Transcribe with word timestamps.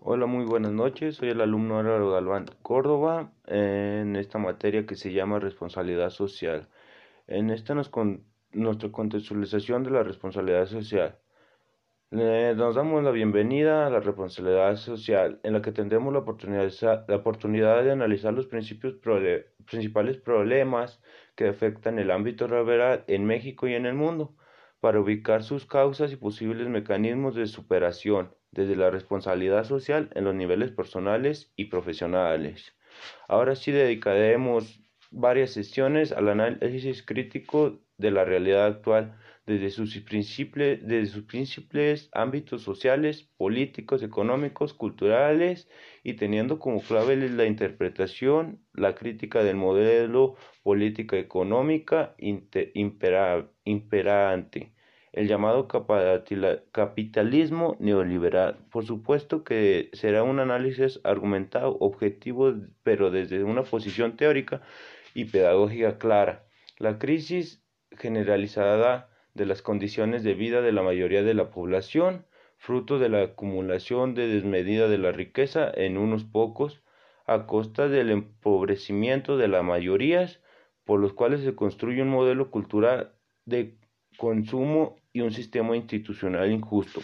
Hola, 0.00 0.26
muy 0.26 0.44
buenas 0.44 0.72
noches. 0.72 1.16
Soy 1.16 1.30
el 1.30 1.40
alumno 1.40 1.78
Álvaro 1.78 2.10
Galván 2.12 2.46
Córdoba 2.62 3.32
en 3.46 4.16
esta 4.16 4.38
materia 4.38 4.86
que 4.86 4.94
se 4.94 5.12
llama 5.12 5.40
responsabilidad 5.40 6.10
social. 6.10 6.68
En 7.26 7.50
esta 7.50 7.74
nos 7.74 7.88
con, 7.88 8.24
nuestra 8.52 8.90
contextualización 8.92 9.84
de 9.84 9.90
la 9.90 10.02
responsabilidad 10.04 10.66
social. 10.66 11.18
nos 12.10 12.74
damos 12.76 13.02
la 13.04 13.10
bienvenida 13.10 13.86
a 13.86 13.90
la 13.90 14.00
responsabilidad 14.00 14.76
social, 14.76 15.40
en 15.42 15.52
la 15.54 15.62
que 15.62 15.72
tendremos 15.72 16.12
la 16.12 16.20
oportunidad, 16.20 16.70
la 17.08 17.16
oportunidad 17.16 17.82
de 17.84 17.92
analizar 17.92 18.32
los 18.34 18.46
principios 18.46 18.94
principales 19.66 20.18
problemas 20.18 21.00
que 21.36 21.48
afectan 21.48 21.98
el 21.98 22.10
ámbito 22.10 22.48
laboral 22.48 23.04
en 23.08 23.26
México 23.26 23.66
y 23.68 23.74
en 23.74 23.86
el 23.86 23.94
mundo, 23.94 24.36
para 24.80 25.00
ubicar 25.00 25.42
sus 25.42 25.66
causas 25.66 26.12
y 26.12 26.16
posibles 26.16 26.68
mecanismos 26.68 27.34
de 27.34 27.46
superación 27.46 28.37
desde 28.50 28.76
la 28.76 28.90
responsabilidad 28.90 29.64
social 29.64 30.10
en 30.14 30.24
los 30.24 30.34
niveles 30.34 30.72
personales 30.72 31.52
y 31.56 31.66
profesionales. 31.66 32.74
Ahora 33.28 33.54
sí 33.54 33.72
dedicaremos 33.72 34.80
varias 35.10 35.50
sesiones 35.50 36.12
al 36.12 36.28
análisis 36.28 37.02
crítico 37.02 37.80
de 37.96 38.10
la 38.10 38.24
realidad 38.24 38.66
actual 38.66 39.16
desde 39.46 39.70
sus, 39.70 39.94
desde 40.04 41.06
sus 41.06 41.24
principales 41.24 42.10
ámbitos 42.12 42.62
sociales, 42.62 43.30
políticos, 43.38 44.02
económicos, 44.02 44.74
culturales 44.74 45.68
y 46.02 46.14
teniendo 46.14 46.58
como 46.58 46.82
clave 46.82 47.16
la 47.16 47.46
interpretación, 47.46 48.62
la 48.74 48.94
crítica 48.94 49.42
del 49.42 49.56
modelo 49.56 50.36
política 50.62 51.16
económica 51.16 52.14
imperante 53.64 54.74
el 55.18 55.26
llamado 55.26 55.66
capitalismo 56.70 57.76
neoliberal. 57.80 58.58
Por 58.70 58.86
supuesto 58.86 59.42
que 59.42 59.90
será 59.92 60.22
un 60.22 60.38
análisis 60.38 61.00
argumentado, 61.02 61.76
objetivo, 61.80 62.54
pero 62.84 63.10
desde 63.10 63.42
una 63.42 63.64
posición 63.64 64.16
teórica 64.16 64.62
y 65.14 65.24
pedagógica 65.24 65.98
clara. 65.98 66.46
La 66.78 67.00
crisis 67.00 67.64
generalizada 67.90 69.10
de 69.34 69.46
las 69.46 69.60
condiciones 69.60 70.22
de 70.22 70.34
vida 70.34 70.60
de 70.62 70.70
la 70.70 70.82
mayoría 70.82 71.24
de 71.24 71.34
la 71.34 71.50
población, 71.50 72.24
fruto 72.56 73.00
de 73.00 73.08
la 73.08 73.22
acumulación 73.22 74.14
de 74.14 74.28
desmedida 74.28 74.86
de 74.86 74.98
la 74.98 75.10
riqueza 75.10 75.68
en 75.74 75.98
unos 75.98 76.22
pocos, 76.22 76.80
a 77.26 77.46
costa 77.46 77.88
del 77.88 78.10
empobrecimiento 78.10 79.36
de 79.36 79.48
las 79.48 79.64
mayorías, 79.64 80.40
por 80.84 81.00
los 81.00 81.12
cuales 81.12 81.40
se 81.40 81.56
construye 81.56 82.02
un 82.02 82.08
modelo 82.08 82.52
cultural 82.52 83.14
de 83.46 83.78
consumo 84.18 84.96
y 85.14 85.22
un 85.22 85.32
sistema 85.32 85.74
institucional 85.76 86.50
injusto. 86.50 87.00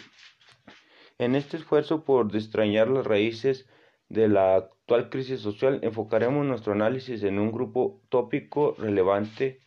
En 1.17 1.33
este 1.33 1.57
esfuerzo 1.57 2.03
por 2.03 2.31
destrañar 2.31 2.89
las 2.89 3.07
raíces 3.07 3.67
de 4.09 4.27
la 4.27 4.55
actual 4.57 5.09
crisis 5.09 5.39
social, 5.39 5.79
enfocaremos 5.81 6.45
nuestro 6.45 6.73
análisis 6.73 7.23
en 7.23 7.39
un 7.39 7.51
grupo 7.51 8.01
tópico 8.09 8.75
relevante 8.77 9.59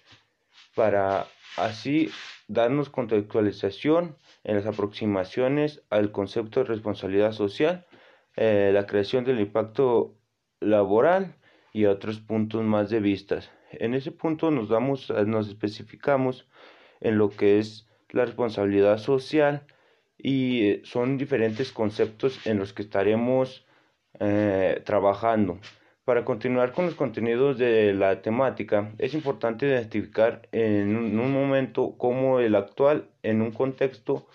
para 0.74 1.26
así 1.56 2.10
darnos 2.46 2.90
contextualización 2.90 4.16
en 4.44 4.56
las 4.56 4.66
aproximaciones 4.66 5.82
al 5.90 6.12
concepto 6.12 6.60
de 6.60 6.66
responsabilidad 6.66 7.32
social, 7.32 7.86
eh, 8.36 8.70
la 8.72 8.86
creación 8.86 9.24
del 9.24 9.40
impacto 9.40 10.14
laboral 10.60 11.34
y 11.72 11.86
otros 11.86 12.20
puntos 12.20 12.62
más 12.62 12.90
de 12.90 13.00
vistas. 13.00 13.50
En 13.72 13.94
ese 13.94 14.12
punto 14.12 14.50
nos 14.50 14.68
damos, 14.68 15.10
nos 15.26 15.48
especificamos 15.48 16.46
en 17.00 17.18
lo 17.18 17.30
que 17.30 17.58
es 17.58 17.86
la 18.10 18.24
responsabilidad 18.24 18.98
social 18.98 19.66
y 20.16 20.80
son 20.84 21.18
diferentes 21.18 21.72
conceptos 21.72 22.46
en 22.46 22.58
los 22.58 22.72
que 22.72 22.82
estaremos 22.82 23.66
eh, 24.18 24.82
trabajando. 24.84 25.58
Para 26.04 26.24
continuar 26.24 26.72
con 26.72 26.86
los 26.86 26.94
contenidos 26.94 27.58
de 27.58 27.92
la 27.92 28.22
temática, 28.22 28.94
es 28.98 29.12
importante 29.12 29.66
identificar 29.66 30.48
en 30.52 30.96
un 30.96 31.32
momento 31.32 31.96
como 31.98 32.40
el 32.40 32.54
actual 32.54 33.10
en 33.22 33.42
un 33.42 33.52
contexto 33.52 34.26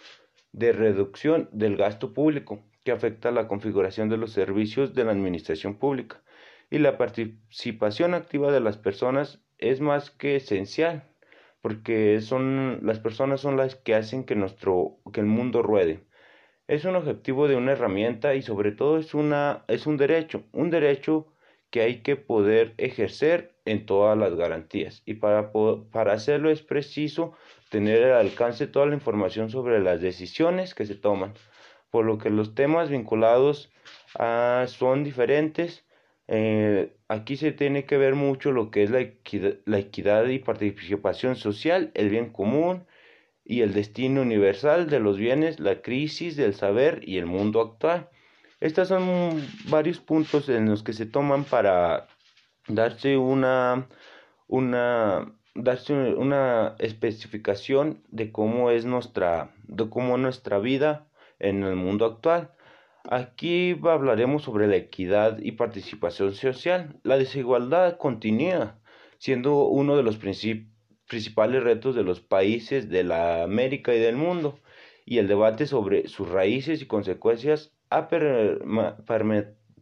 de 0.51 0.71
reducción 0.71 1.49
del 1.51 1.75
gasto 1.75 2.13
público 2.13 2.59
que 2.83 2.91
afecta 2.91 3.31
la 3.31 3.47
configuración 3.47 4.07
de 4.07 4.17
los 4.17 4.31
servicios 4.31 4.93
de 4.93 5.03
la 5.03 5.11
administración 5.11 5.75
pública 5.75 6.21
y 6.69 6.77
la 6.77 6.97
participación 6.97 8.13
activa 8.13 8.51
de 8.51 8.59
las 8.59 8.77
personas 8.77 9.39
es 9.57 9.81
más 9.81 10.11
que 10.11 10.35
esencial 10.35 11.09
porque 11.63 12.19
son 12.19 12.81
las 12.83 12.99
personas 12.99 13.39
son 13.39 13.55
las 13.55 13.75
que 13.75 13.95
hacen 13.95 14.25
que 14.25 14.35
nuestro 14.35 14.97
que 15.13 15.21
el 15.21 15.27
mundo 15.27 15.63
ruede. 15.63 16.01
Es 16.67 16.83
un 16.83 16.95
objetivo 16.97 17.47
de 17.47 17.55
una 17.55 17.71
herramienta 17.71 18.35
y 18.35 18.41
sobre 18.41 18.73
todo 18.73 18.97
es 18.97 19.13
una 19.13 19.63
es 19.69 19.87
un 19.87 19.95
derecho, 19.95 20.43
un 20.51 20.69
derecho 20.71 21.27
que 21.71 21.81
hay 21.81 22.01
que 22.01 22.17
poder 22.17 22.73
ejercer 22.77 23.55
en 23.65 23.85
todas 23.85 24.17
las 24.17 24.35
garantías 24.35 25.03
y 25.05 25.15
para 25.15 25.53
para 25.91 26.13
hacerlo 26.13 26.51
es 26.51 26.61
preciso 26.61 27.33
tener 27.69 28.03
al 28.11 28.27
alcance 28.27 28.67
toda 28.67 28.87
la 28.87 28.95
información 28.95 29.49
sobre 29.49 29.79
las 29.79 30.01
decisiones 30.01 30.75
que 30.75 30.85
se 30.85 30.95
toman, 30.95 31.33
por 31.91 32.03
lo 32.05 32.17
que 32.17 32.29
los 32.29 32.55
temas 32.55 32.89
vinculados 32.89 33.71
a, 34.19 34.65
son 34.67 35.05
diferentes 35.05 35.85
eh, 36.27 36.95
aquí 37.07 37.37
se 37.37 37.51
tiene 37.51 37.85
que 37.85 37.97
ver 37.97 38.15
mucho 38.15 38.51
lo 38.51 38.71
que 38.71 38.83
es 38.83 38.89
la 38.89 39.01
equidad, 39.01 39.55
la 39.65 39.79
equidad 39.79 40.25
y 40.27 40.39
participación 40.39 41.35
social, 41.35 41.91
el 41.95 42.09
bien 42.09 42.31
común 42.31 42.85
y 43.45 43.61
el 43.61 43.73
destino 43.73 44.21
universal 44.21 44.89
de 44.89 44.99
los 44.99 45.17
bienes, 45.17 45.59
la 45.59 45.81
crisis 45.81 46.35
del 46.37 46.53
saber 46.53 47.01
y 47.03 47.17
el 47.17 47.25
mundo 47.25 47.61
actual. 47.61 48.09
Estos 48.61 48.87
son 48.87 49.45
varios 49.67 49.99
puntos 49.99 50.47
en 50.47 50.69
los 50.69 50.83
que 50.83 50.93
se 50.93 51.05
toman 51.05 51.43
para 51.43 52.07
darse 52.69 53.17
una, 53.17 53.89
una, 54.47 55.33
darse 55.53 55.93
una 55.93 56.75
especificación 56.79 58.03
de 58.07 58.31
cómo 58.31 58.71
es 58.71 58.85
nuestra, 58.85 59.53
de 59.67 59.89
cómo 59.89 60.17
nuestra 60.17 60.59
vida 60.59 61.09
en 61.39 61.63
el 61.63 61.75
mundo 61.75 62.05
actual. 62.05 62.52
Aquí 63.09 63.77
hablaremos 63.83 64.43
sobre 64.43 64.67
la 64.67 64.77
equidad 64.77 65.39
y 65.39 65.51
participación 65.53 66.33
social. 66.33 66.99
La 67.03 67.17
desigualdad 67.17 67.97
continúa 67.97 68.79
siendo 69.17 69.65
uno 69.65 69.97
de 69.97 70.03
los 70.03 70.17
principales 70.17 71.63
retos 71.63 71.95
de 71.95 72.03
los 72.03 72.21
países 72.21 72.89
de 72.89 73.03
la 73.03 73.43
América 73.43 73.93
y 73.93 73.99
del 73.99 74.15
mundo, 74.15 74.59
y 75.05 75.17
el 75.17 75.27
debate 75.27 75.67
sobre 75.67 76.07
sus 76.07 76.29
raíces 76.29 76.81
y 76.81 76.85
consecuencias 76.87 77.73
ha 77.89 78.07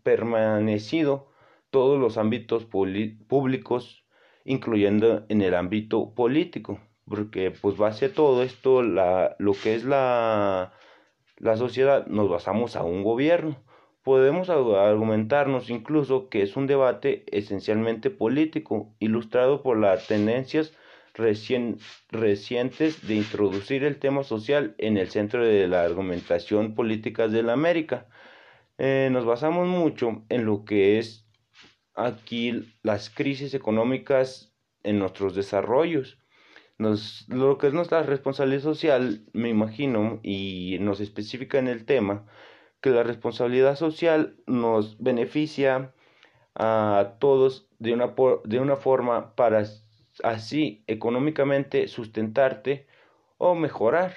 permanecido 0.03 1.28
todos 1.70 2.00
los 2.00 2.18
ámbitos 2.18 2.66
públicos, 2.66 4.03
incluyendo 4.46 5.26
en 5.30 5.42
el 5.42 5.53
ámbito 5.53 6.14
político, 6.16 6.80
porque 7.06 7.52
pues 7.52 7.78
base 7.78 8.09
todo 8.09 8.42
esto 8.44 8.82
la, 8.82 9.36
lo 9.40 9.53
que 9.53 9.76
es 9.76 9.84
la 9.86 10.74
la 11.41 11.57
sociedad 11.57 12.06
nos 12.06 12.29
basamos 12.29 12.75
a 12.75 12.84
un 12.84 13.03
gobierno. 13.03 13.57
Podemos 14.03 14.50
argumentarnos 14.50 15.72
incluso 15.72 16.29
que 16.29 16.44
es 16.44 16.56
un 16.56 16.68
debate 16.68 17.25
esencialmente 17.35 18.12
político, 18.12 18.94
ilustrado 19.00 19.63
por 19.63 19.79
las 19.79 20.06
tendencias 20.07 20.72
recientes 21.16 23.07
de 23.07 23.16
introducir 23.16 23.84
el 23.84 23.97
tema 23.97 24.24
social 24.24 24.75
en 24.78 24.97
el 24.97 25.09
centro 25.09 25.44
de 25.44 25.68
la 25.68 25.84
argumentación 25.84 26.75
política 26.75 27.28
de 27.28 27.41
la 27.41 27.53
América. 27.53 28.08
Eh, 28.78 29.09
nos 29.12 29.25
basamos 29.25 29.68
mucho 29.68 30.23
en 30.29 30.46
lo 30.46 30.63
que 30.63 31.00
es 31.00 31.28
aquí 31.96 32.78
las 32.84 33.09
crisis 33.09 33.56
económicas 33.56 34.53
en 34.84 35.00
nuestros 35.00 35.34
desarrollos 35.34 36.21
lo 37.28 37.58
que 37.58 37.68
es 37.68 37.74
nuestra 37.74 38.03
responsabilidad 38.03 38.62
social, 38.62 39.25
me 39.34 39.50
imagino, 39.50 40.19
y 40.24 40.78
nos 40.81 41.00
especifica 41.00 41.59
en 41.59 41.68
el 41.68 41.86
tema, 41.86 42.25
que 42.81 42.90
la 42.90 43.03
responsabilidad 43.03 43.75
social 43.75 44.35
nos 44.47 44.97
beneficia 45.02 45.94
a 46.55 47.16
todos 47.20 47.70
de 47.79 47.94
una, 47.94 48.14
de 48.46 48.59
una 48.59 48.76
forma 48.76 49.35
para 49.35 49.64
así 50.23 50.84
económicamente 50.88 51.88
sustentarte 51.88 52.88
o 53.38 53.55
mejorar. 53.55 54.14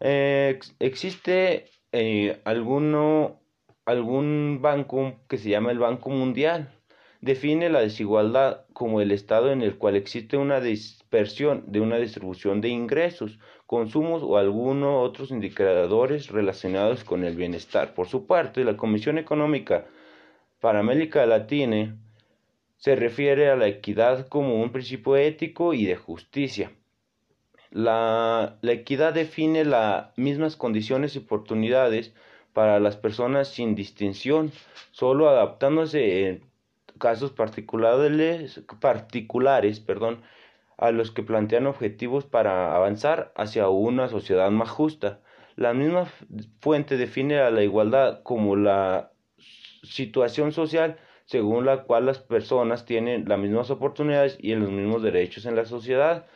Eh, 0.00 0.58
existe 0.78 1.66
eh, 1.92 2.40
alguno, 2.44 3.40
algún 3.84 4.60
banco 4.62 5.20
que 5.28 5.38
se 5.38 5.50
llama 5.50 5.72
el 5.72 5.78
Banco 5.78 6.10
Mundial 6.10 6.79
define 7.20 7.68
la 7.68 7.80
desigualdad 7.80 8.64
como 8.72 9.00
el 9.00 9.12
estado 9.12 9.52
en 9.52 9.62
el 9.62 9.76
cual 9.76 9.96
existe 9.96 10.36
una 10.36 10.60
dispersión 10.60 11.64
de 11.66 11.80
una 11.80 11.96
distribución 11.98 12.60
de 12.60 12.68
ingresos, 12.68 13.38
consumos 13.66 14.22
o 14.22 14.38
algunos 14.38 15.08
otros 15.08 15.30
indicadores 15.30 16.28
relacionados 16.30 17.04
con 17.04 17.24
el 17.24 17.36
bienestar. 17.36 17.94
Por 17.94 18.08
su 18.08 18.26
parte, 18.26 18.64
la 18.64 18.76
Comisión 18.76 19.18
Económica 19.18 19.86
para 20.60 20.80
América 20.80 21.24
Latina 21.26 21.96
se 22.76 22.96
refiere 22.96 23.50
a 23.50 23.56
la 23.56 23.68
equidad 23.68 24.26
como 24.28 24.60
un 24.62 24.72
principio 24.72 25.16
ético 25.16 25.74
y 25.74 25.84
de 25.84 25.96
justicia. 25.96 26.72
La, 27.70 28.58
equidad 28.62 29.12
define 29.14 29.64
las 29.64 30.16
mismas 30.18 30.56
condiciones 30.56 31.14
y 31.14 31.18
oportunidades 31.18 32.12
para 32.52 32.80
las 32.80 32.96
personas 32.96 33.48
sin 33.48 33.74
distinción, 33.74 34.50
solo 34.90 35.28
adaptándose 35.28 36.28
en 36.28 36.49
casos 37.00 37.32
particulares, 37.32 38.60
perdón, 39.80 40.22
a 40.78 40.92
los 40.92 41.10
que 41.10 41.24
plantean 41.24 41.66
objetivos 41.66 42.24
para 42.24 42.76
avanzar 42.76 43.32
hacia 43.34 43.68
una 43.68 44.08
sociedad 44.08 44.48
más 44.52 44.70
justa. 44.70 45.20
La 45.56 45.74
misma 45.74 46.06
fuente 46.60 46.96
define 46.96 47.40
a 47.40 47.50
la 47.50 47.64
igualdad 47.64 48.22
como 48.22 48.54
la 48.54 49.10
situación 49.82 50.52
social 50.52 50.96
según 51.30 51.64
la 51.64 51.84
cual 51.84 52.06
las 52.06 52.18
personas 52.18 52.84
tienen 52.84 53.28
las 53.28 53.38
mismas 53.38 53.70
oportunidades 53.70 54.36
y 54.40 54.52
los 54.56 54.68
mismos 54.68 55.00
derechos 55.02 55.46
en 55.46 55.54
la 55.54 55.64
sociedad. 55.64 56.26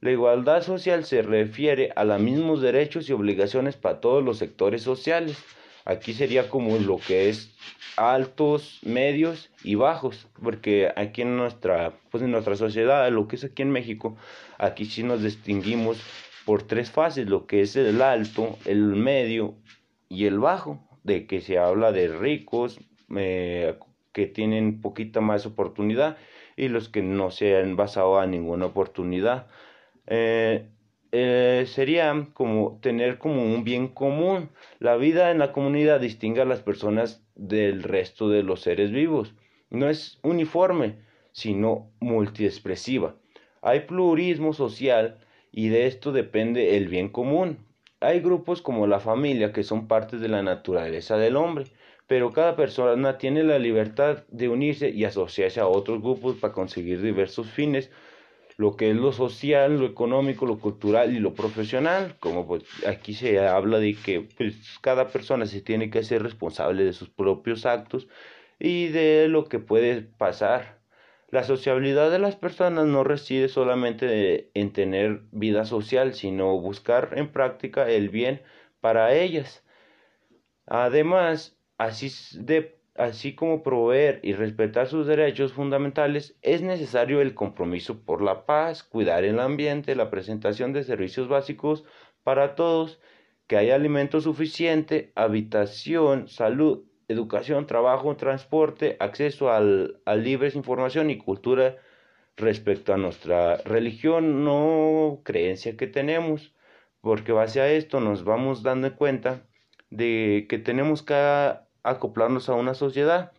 La 0.00 0.12
igualdad 0.12 0.62
social 0.62 1.04
se 1.04 1.22
refiere 1.22 1.92
a 1.96 2.04
los 2.04 2.20
mismos 2.20 2.60
derechos 2.60 3.08
y 3.08 3.12
obligaciones 3.12 3.76
para 3.76 4.00
todos 4.00 4.22
los 4.22 4.38
sectores 4.38 4.82
sociales. 4.82 5.42
Aquí 5.84 6.14
sería 6.14 6.48
como 6.48 6.78
lo 6.78 6.98
que 6.98 7.28
es 7.28 7.54
altos, 7.96 8.80
medios 8.82 9.50
y 9.62 9.74
bajos, 9.74 10.26
porque 10.42 10.90
aquí 10.96 11.22
en 11.22 11.36
nuestra, 11.36 11.92
pues 12.10 12.22
en 12.22 12.30
nuestra 12.30 12.56
sociedad, 12.56 13.10
lo 13.10 13.28
que 13.28 13.36
es 13.36 13.44
aquí 13.44 13.62
en 13.62 13.70
México, 13.70 14.16
aquí 14.58 14.86
sí 14.86 15.02
nos 15.02 15.22
distinguimos 15.22 16.02
por 16.44 16.62
tres 16.62 16.90
fases, 16.90 17.28
lo 17.28 17.46
que 17.46 17.60
es 17.60 17.76
el 17.76 18.00
alto, 18.02 18.58
el 18.64 18.82
medio 18.96 19.54
y 20.08 20.26
el 20.26 20.38
bajo, 20.38 20.80
de 21.02 21.26
que 21.26 21.40
se 21.40 21.58
habla 21.58 21.92
de 21.92 22.08
ricos, 22.08 22.80
eh, 23.14 23.76
que 24.12 24.26
tienen 24.26 24.80
poquita 24.80 25.20
más 25.20 25.44
oportunidad 25.44 26.16
y 26.56 26.68
los 26.68 26.88
que 26.88 27.02
no 27.02 27.30
se 27.30 27.56
han 27.56 27.76
basado 27.76 28.18
a 28.18 28.26
ninguna 28.26 28.66
oportunidad. 28.66 29.48
Eh, 30.06 30.66
eh, 31.16 31.64
sería 31.68 32.26
como 32.34 32.80
tener 32.82 33.18
como 33.18 33.44
un 33.44 33.62
bien 33.62 33.86
común. 33.86 34.50
La 34.80 34.96
vida 34.96 35.30
en 35.30 35.38
la 35.38 35.52
comunidad 35.52 36.00
distingue 36.00 36.40
a 36.40 36.44
las 36.44 36.60
personas 36.60 37.22
del 37.36 37.84
resto 37.84 38.28
de 38.28 38.42
los 38.42 38.62
seres 38.62 38.90
vivos. 38.90 39.32
No 39.70 39.88
es 39.88 40.18
uniforme, 40.24 40.96
sino 41.30 41.92
multiexpresiva. 42.00 43.14
Hay 43.62 43.80
plurismo 43.80 44.52
social 44.54 45.18
y 45.52 45.68
de 45.68 45.86
esto 45.86 46.10
depende 46.10 46.76
el 46.76 46.88
bien 46.88 47.08
común. 47.08 47.58
Hay 48.00 48.18
grupos 48.18 48.60
como 48.60 48.88
la 48.88 48.98
familia 48.98 49.52
que 49.52 49.62
son 49.62 49.86
partes 49.86 50.20
de 50.20 50.28
la 50.28 50.42
naturaleza 50.42 51.16
del 51.16 51.36
hombre 51.36 51.66
pero 52.06 52.32
cada 52.32 52.54
persona 52.54 53.16
tiene 53.18 53.42
la 53.42 53.58
libertad 53.58 54.24
de 54.28 54.48
unirse 54.48 54.90
y 54.90 55.04
asociarse 55.04 55.60
a 55.60 55.66
otros 55.66 56.02
grupos 56.02 56.36
para 56.36 56.52
conseguir 56.52 57.00
diversos 57.00 57.50
fines, 57.50 57.90
lo 58.56 58.76
que 58.76 58.90
es 58.90 58.96
lo 58.96 59.12
social, 59.12 59.78
lo 59.78 59.86
económico, 59.86 60.46
lo 60.46 60.58
cultural 60.58 61.14
y 61.14 61.20
lo 61.20 61.34
profesional, 61.34 62.16
como 62.20 62.46
pues 62.46 62.64
aquí 62.86 63.14
se 63.14 63.38
habla 63.40 63.78
de 63.78 63.94
que 63.94 64.20
pues, 64.36 64.78
cada 64.80 65.08
persona 65.08 65.46
se 65.46 65.60
tiene 65.60 65.90
que 65.90 66.02
ser 66.02 66.22
responsable 66.22 66.84
de 66.84 66.92
sus 66.92 67.10
propios 67.10 67.66
actos 67.66 68.08
y 68.58 68.88
de 68.88 69.28
lo 69.28 69.46
que 69.46 69.58
puede 69.58 70.02
pasar. 70.02 70.80
La 71.30 71.42
sociabilidad 71.42 72.10
de 72.10 72.20
las 72.20 72.36
personas 72.36 72.86
no 72.86 73.02
reside 73.02 73.48
solamente 73.48 74.50
en 74.54 74.72
tener 74.72 75.22
vida 75.32 75.64
social, 75.64 76.14
sino 76.14 76.60
buscar 76.60 77.14
en 77.16 77.32
práctica 77.32 77.90
el 77.90 78.08
bien 78.08 78.42
para 78.80 79.14
ellas. 79.14 79.64
Además, 80.66 81.54
Así, 81.78 82.10
de, 82.38 82.78
así 82.94 83.34
como 83.34 83.62
proveer 83.62 84.20
y 84.22 84.32
respetar 84.34 84.86
sus 84.86 85.06
derechos 85.06 85.52
fundamentales, 85.52 86.36
es 86.42 86.62
necesario 86.62 87.20
el 87.20 87.34
compromiso 87.34 88.00
por 88.04 88.22
la 88.22 88.46
paz, 88.46 88.82
cuidar 88.82 89.24
el 89.24 89.40
ambiente, 89.40 89.96
la 89.96 90.10
presentación 90.10 90.72
de 90.72 90.84
servicios 90.84 91.28
básicos 91.28 91.84
para 92.22 92.54
todos, 92.54 93.00
que 93.46 93.56
haya 93.56 93.74
alimento 93.74 94.20
suficiente, 94.20 95.12
habitación, 95.16 96.28
salud, 96.28 96.84
educación, 97.08 97.66
trabajo, 97.66 98.16
transporte, 98.16 98.96
acceso 99.00 99.50
al, 99.50 100.00
a 100.06 100.14
libres 100.14 100.54
información 100.54 101.10
y 101.10 101.18
cultura 101.18 101.76
respecto 102.36 102.94
a 102.94 102.96
nuestra 102.96 103.58
religión, 103.58 104.44
no 104.44 105.20
creencia 105.24 105.76
que 105.76 105.86
tenemos, 105.86 106.54
porque 107.00 107.32
base 107.32 107.60
a 107.60 107.70
esto 107.70 108.00
nos 108.00 108.24
vamos 108.24 108.62
dando 108.62 108.94
cuenta 108.96 109.42
de 109.90 110.46
que 110.48 110.58
tenemos 110.58 111.02
que 111.02 111.14
acoplarnos 111.84 112.48
a 112.48 112.54
una 112.54 112.74
sociedad, 112.74 113.32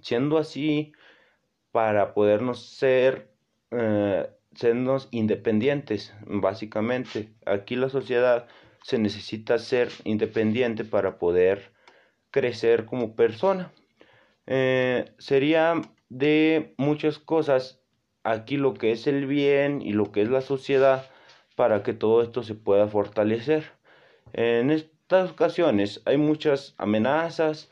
siendo 0.00 0.38
así 0.38 0.92
para 1.72 2.14
podernos 2.14 2.64
ser, 2.68 3.30
eh, 3.70 4.30
sernos 4.54 5.08
independientes, 5.10 6.14
básicamente. 6.26 7.32
Aquí 7.46 7.76
la 7.76 7.88
sociedad 7.88 8.46
se 8.82 8.98
necesita 8.98 9.58
ser 9.58 9.90
independiente 10.04 10.84
para 10.84 11.18
poder 11.18 11.72
crecer 12.30 12.84
como 12.84 13.16
persona. 13.16 13.72
Eh, 14.46 15.12
sería 15.18 15.80
de 16.08 16.74
muchas 16.78 17.18
cosas 17.18 17.80
aquí 18.22 18.56
lo 18.56 18.74
que 18.74 18.92
es 18.92 19.06
el 19.06 19.26
bien 19.26 19.82
y 19.82 19.92
lo 19.92 20.12
que 20.12 20.22
es 20.22 20.28
la 20.28 20.40
sociedad 20.40 21.10
para 21.56 21.82
que 21.82 21.92
todo 21.92 22.22
esto 22.22 22.42
se 22.42 22.54
pueda 22.54 22.86
fortalecer. 22.88 23.64
En 24.32 24.70
estas 24.70 25.30
ocasiones 25.30 26.02
hay 26.04 26.16
muchas 26.18 26.74
amenazas, 26.78 27.70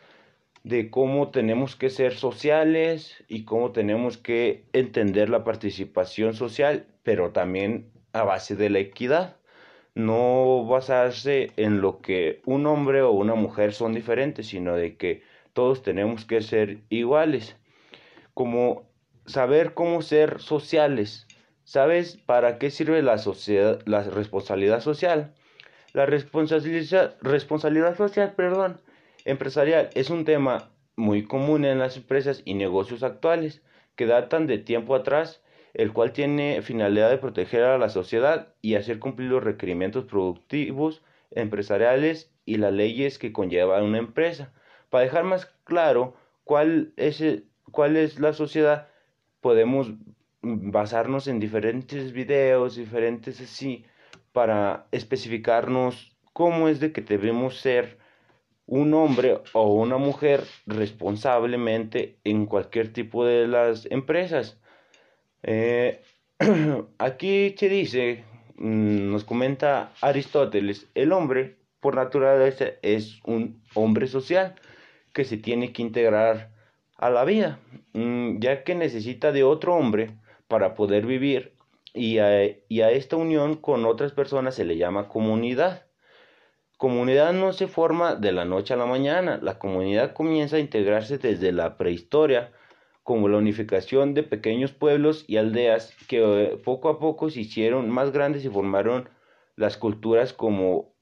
de 0.67 0.91
cómo 0.91 1.31
tenemos 1.31 1.77
que 1.77 1.91
ser 1.91 2.17
sociales 2.17 3.23
y 3.29 3.45
cómo 3.45 3.71
tenemos 3.71 4.19
que 4.19 4.65
entender 4.73 5.31
la 5.31 5.45
participación 5.45 6.35
social, 6.35 6.89
pero 7.05 7.31
también 7.31 7.93
a 8.13 8.25
base 8.25 8.57
de 8.57 8.69
la 8.69 8.81
equidad. 8.81 9.37
No 9.95 10.65
basarse 10.65 11.53
en 11.57 11.81
lo 11.81 12.01
que 12.01 12.43
un 12.47 12.67
hombre 12.67 13.03
o 13.03 13.13
una 13.13 13.37
mujer 13.37 13.75
son 13.75 13.95
diferentes, 13.95 14.49
sino 14.49 14.75
de 14.75 14.97
que 14.97 15.23
todos 15.53 15.85
tenemos 15.85 16.25
que 16.25 16.43
ser 16.43 16.79
iguales. 16.89 17.57
Como 18.35 18.91
saber 19.25 19.73
cómo 19.73 20.03
ser 20.03 20.41
sociales. 20.41 21.29
¿Sabes 21.63 22.17
para 22.17 22.59
qué 22.59 22.73
sirve 22.73 23.03
la, 23.03 23.19
sociedad, 23.19 23.83
la 23.87 24.03
responsabilidad 24.03 24.81
social? 24.81 25.33
La 25.93 26.07
responsabilidad, 26.07 27.17
responsabilidad 27.23 27.97
social, 27.97 28.35
perdón, 28.37 28.81
empresarial 29.26 29.90
es 29.94 30.08
un 30.08 30.25
tema 30.25 30.70
muy 30.94 31.25
común 31.25 31.64
en 31.64 31.78
las 31.78 31.96
empresas 31.96 32.43
y 32.44 32.55
negocios 32.55 33.02
actuales 33.02 33.62
que 33.96 34.06
datan 34.06 34.46
de 34.46 34.58
tiempo 34.58 34.94
atrás, 34.94 35.43
el 35.75 35.93
cual 35.93 36.12
tiene 36.12 36.62
finalidad 36.62 37.11
de 37.11 37.19
proteger 37.19 37.64
a 37.64 37.76
la 37.76 37.90
sociedad 37.90 38.55
y 38.62 38.76
hacer 38.76 38.99
cumplir 38.99 39.28
los 39.28 39.44
requerimientos 39.44 40.05
productivos, 40.05 41.02
empresariales 41.32 42.32
y 42.46 42.56
las 42.56 42.73
leyes 42.73 43.19
que 43.19 43.32
conlleva 43.32 43.82
una 43.82 43.99
empresa. 43.99 44.52
Para 44.88 45.05
dejar 45.05 45.25
más 45.25 45.46
claro 45.64 46.14
cuál 46.44 46.93
es, 46.96 47.22
cuál 47.72 47.96
es 47.96 48.20
la 48.20 48.32
sociedad, 48.32 48.89
podemos 49.41 49.93
basarnos 50.41 51.27
en 51.27 51.41
diferentes 51.41 52.12
videos, 52.12 52.77
diferentes 52.77 53.41
así, 53.41 53.84
para 54.32 54.86
especificarnos 54.93 56.17
cómo 56.32 56.69
es 56.69 56.79
de 56.79 56.93
que 56.93 57.01
debemos 57.01 57.58
ser 57.58 57.98
un 58.67 58.94
hombre 58.94 59.39
o 59.53 59.75
una 59.75 59.96
mujer 59.96 60.44
responsablemente 60.67 62.19
en 62.25 62.46
cualquier 62.46 62.93
tipo 62.93 63.25
de 63.25 63.46
las 63.46 63.87
empresas. 63.91 64.58
Eh, 65.43 66.03
aquí 66.99 67.55
se 67.56 67.69
dice, 67.69 68.25
mm, 68.56 69.13
nos 69.13 69.25
comenta 69.25 69.93
Aristóteles, 70.01 70.87
el 70.94 71.13
hombre 71.13 71.56
por 71.81 71.94
naturaleza 71.94 72.67
es 72.82 73.20
un 73.25 73.63
hombre 73.75 74.08
social 74.08 74.56
que 75.13 75.25
se 75.25 75.37
tiene 75.37 75.73
que 75.73 75.82
integrar 75.82 76.51
a 76.99 77.11
la 77.11 77.25
vida, 77.25 77.61
mm, 77.93 78.41
ya 78.41 78.65
que 78.65 78.75
necesita 78.75 79.32
de 79.32 79.44
otro 79.44 79.75
hombre 79.77 80.19
para 80.49 80.75
poder 80.75 81.06
vivir 81.06 81.53
y 81.94 82.19
y 82.69 82.81
a 82.82 82.91
esta 82.91 83.17
unión 83.17 83.56
con 83.56 83.87
otras 83.87 84.13
personas 84.13 84.55
se 84.55 84.65
le 84.65 84.77
llama 84.77 85.08
comunidad. 85.08 85.85
Comunidad 86.77 87.33
no 87.33 87.53
se 87.53 87.69
forma 87.69 88.17
de 88.17 88.33
la 88.33 88.45
noche 88.45 88.75
a 88.75 88.77
la 88.77 88.87
mañana, 88.87 89.39
la 89.43 89.59
comunidad 89.59 90.13
comienza 90.13 90.56
a 90.56 90.61
integrarse 90.61 91.17
desde 91.17 91.53
la 91.53 91.79
prehistoria, 91.79 92.53
como 93.03 93.29
la 93.29 93.39
unificación 93.39 94.15
de 94.15 94.25
pequeños 94.25 94.73
pueblos 94.73 95.25
y 95.29 95.37
aldeas 95.37 95.95
que 96.09 96.19
eh, 96.19 96.56
poco 96.59 96.89
a 96.89 96.99
poco 96.99 97.31
se 97.31 97.41
hicieron 97.41 97.89
más 97.89 98.11
grandes 98.13 98.45
y 98.45 98.49
formaron 98.49 99.09
las 99.55 99.77
culturas 99.77 100.33
como 100.33 100.95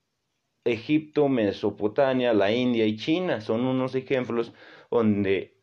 Egipto, 0.64 1.28
Mesopotamia, 1.28 2.34
la 2.34 2.52
India 2.52 2.86
y 2.86 2.96
China. 2.96 3.40
Son 3.40 3.64
unos 3.64 3.94
ejemplos 3.94 4.52
donde 4.90 5.56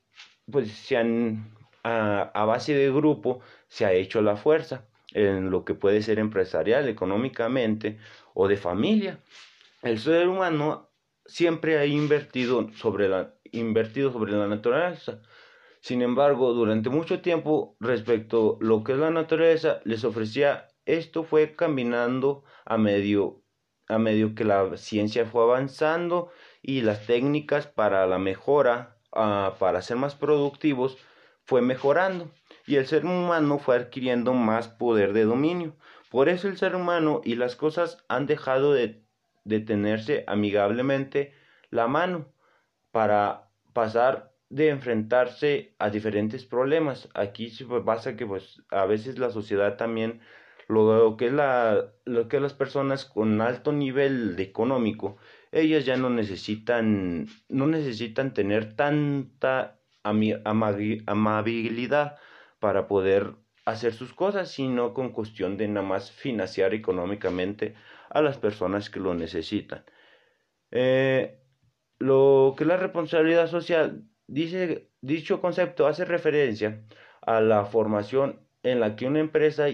pues 0.51 0.71
se 0.71 0.97
han 0.97 1.55
a, 1.83 2.31
a 2.33 2.45
base 2.45 2.73
de 2.73 2.91
grupo 2.91 3.41
se 3.67 3.85
ha 3.85 3.93
hecho 3.93 4.21
la 4.21 4.35
fuerza 4.35 4.87
en 5.13 5.49
lo 5.49 5.65
que 5.65 5.73
puede 5.73 6.01
ser 6.01 6.19
empresarial, 6.19 6.87
económicamente 6.87 7.97
o 8.33 8.47
de 8.47 8.57
familia. 8.57 9.19
El 9.81 9.97
ser 9.99 10.27
humano 10.27 10.91
siempre 11.25 11.79
ha 11.79 11.85
invertido 11.85 12.69
sobre 12.73 13.09
la, 13.09 13.33
invertido 13.51 14.11
sobre 14.11 14.33
la 14.33 14.47
naturaleza. 14.47 15.21
Sin 15.81 16.03
embargo, 16.03 16.53
durante 16.53 16.89
mucho 16.89 17.21
tiempo, 17.21 17.75
respecto 17.79 18.59
a 18.61 18.63
lo 18.63 18.83
que 18.83 18.91
es 18.91 18.99
la 18.99 19.09
naturaleza, 19.09 19.81
les 19.83 20.03
ofrecía 20.03 20.67
esto 20.85 21.23
fue 21.23 21.55
caminando 21.55 22.43
a 22.65 22.77
medio, 22.77 23.43
a 23.87 23.97
medio 23.97 24.35
que 24.35 24.43
la 24.43 24.77
ciencia 24.77 25.25
fue 25.25 25.43
avanzando 25.43 26.29
y 26.61 26.81
las 26.81 27.07
técnicas 27.07 27.65
para 27.65 28.05
la 28.05 28.19
mejora, 28.19 28.99
uh, 29.15 29.57
para 29.57 29.81
ser 29.81 29.97
más 29.97 30.15
productivos, 30.15 30.97
fue 31.43 31.61
mejorando 31.61 32.31
y 32.67 32.75
el 32.75 32.85
ser 32.85 33.05
humano 33.05 33.57
fue 33.57 33.77
adquiriendo 33.77 34.33
más 34.33 34.67
poder 34.67 35.13
de 35.13 35.25
dominio. 35.25 35.75
Por 36.11 36.29
eso 36.29 36.47
el 36.47 36.57
ser 36.57 36.75
humano 36.75 37.21
y 37.23 37.35
las 37.35 37.55
cosas 37.55 38.03
han 38.07 38.27
dejado 38.27 38.73
de, 38.73 39.03
de 39.43 39.59
tenerse 39.59 40.23
amigablemente 40.27 41.33
la 41.69 41.87
mano 41.87 42.33
para 42.91 43.49
pasar 43.73 44.31
de 44.49 44.69
enfrentarse 44.69 45.75
a 45.79 45.89
diferentes 45.89 46.45
problemas. 46.45 47.09
Aquí 47.13 47.51
pasa 47.85 48.15
que 48.15 48.25
pues 48.25 48.61
a 48.69 48.85
veces 48.85 49.17
la 49.17 49.29
sociedad 49.29 49.77
también 49.77 50.21
lo 50.67 51.15
que 51.17 51.31
la 51.31 51.91
lo 52.05 52.27
que 52.27 52.39
las 52.39 52.53
personas 52.53 53.05
con 53.05 53.41
alto 53.41 53.71
nivel 53.71 54.39
económico, 54.39 55.17
ellas 55.51 55.85
ya 55.85 55.97
no 55.97 56.09
necesitan 56.09 57.27
no 57.49 57.67
necesitan 57.67 58.33
tener 58.33 58.75
tanta 58.75 59.79
amabilidad 60.03 62.17
para 62.59 62.87
poder 62.87 63.35
hacer 63.65 63.93
sus 63.93 64.13
cosas, 64.13 64.51
sino 64.51 64.93
con 64.93 65.11
cuestión 65.11 65.57
de 65.57 65.67
nada 65.67 65.85
más 65.85 66.11
financiar 66.11 66.73
económicamente 66.73 67.75
a 68.11 68.21
las 68.21 68.37
personas 68.37 68.89
que 68.89 68.99
lo 68.99 69.13
necesitan. 69.13 69.83
Eh, 70.71 71.39
lo 71.99 72.55
que 72.57 72.65
la 72.65 72.77
responsabilidad 72.77 73.47
social, 73.47 74.03
dice, 74.27 74.91
dicho 75.01 75.41
concepto 75.41 75.87
hace 75.87 76.05
referencia 76.05 76.83
a 77.21 77.41
la 77.41 77.65
formación 77.65 78.47
en 78.63 78.79
la 78.79 78.95
que 78.95 79.07
una 79.07 79.19
empresa 79.19 79.67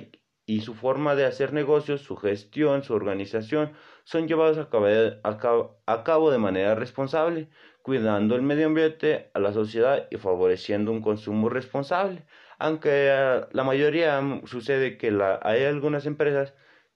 y 0.46 0.62
su 0.62 0.74
forma 0.76 1.16
de 1.16 1.26
hacer 1.26 1.54
negocios, 1.54 2.02
su 2.02 2.16
gestión, 2.16 2.84
su 2.84 2.94
organización, 2.94 3.74
son 4.06 4.28
llevados 4.28 4.58
a 4.58 4.70
cabo, 4.70 5.82
a 5.86 6.04
cabo, 6.04 6.32
de 6.32 6.38
manera 6.38 6.76
responsable, 6.76 7.50
cuidando 7.82 8.36
el 8.36 8.42
medio 8.42 8.68
ambiente, 8.68 9.30
a 9.34 9.40
la 9.40 9.52
sociedad 9.52 10.08
y 10.10 10.18
favoreciendo 10.18 10.92
un 10.92 11.02
consumo 11.02 11.50
responsable. 11.50 12.26
Aunque 12.60 12.90
eh, 13.12 13.46
la 13.52 13.64
mayoría 13.64 14.22
sucede 14.46 14.98
que 14.98 15.12
la, 15.12 15.40
hay 15.44 15.64
algunas 15.66 16.06
empresas 16.06 16.54